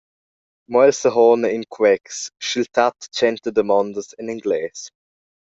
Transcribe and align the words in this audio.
Mo 0.73 0.79
el 0.85 0.93
sehona 0.99 1.47
in 1.57 1.65
quex, 1.75 2.05
sch’il 2.45 2.67
tat 2.75 2.97
tschenta 3.13 3.49
damondas 3.55 4.09
en 4.19 4.31
engles. 4.33 4.79